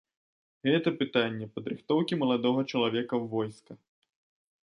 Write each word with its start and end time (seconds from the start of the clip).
Гэта 0.69 0.93
пытанне 1.01 1.45
падрыхтоўкі 1.57 2.13
маладога 2.23 2.61
чалавека 2.71 3.13
ў 3.21 3.25
войска. 3.37 3.71